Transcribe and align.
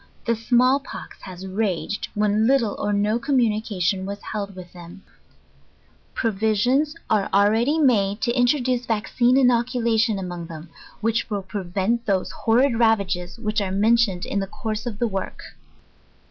The 0.25 0.35
small 0.35 0.79
pox 0.79 1.21
has 1.21 1.45
raged, 1.45 2.07
when 2.15 2.47
lit'le 2.47 2.75
or 2.79 2.91
no 2.91 3.19
communication 3.19 4.03
was 4.03 4.19
held 4.23 4.55
with 4.55 4.73
them. 4.73 5.03
Provisions 6.15 6.95
are 7.07 7.29
already 7.31 7.77
made 7.77 8.19
to 8.21 8.33
introduce 8.35 8.87
vaccine 8.87 9.35
inoccula 9.35 9.81
a 9.81 9.83
PREFACE. 9.83 10.01
tion 10.01 10.17
among 10.17 10.47
thorn, 10.47 10.69
which 11.01 11.29
will 11.29 11.43
prevent 11.43 12.07
those 12.07 12.31
horrid 12.31 12.79
ravage* 12.79 13.15
which 13.37 13.61
arc 13.61 13.75
mentioned 13.75 14.25
in 14.25 14.39
the 14.39 14.47
course 14.47 14.87
of 14.87 14.97
the 14.97 15.07
work. 15.07 15.43